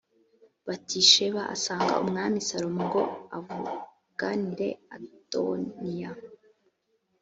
[0.67, 3.01] batisheba asanga umwami salomo ngo
[3.37, 6.11] avuganire adoniya